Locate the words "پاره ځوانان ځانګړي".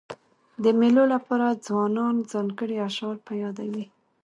1.27-2.77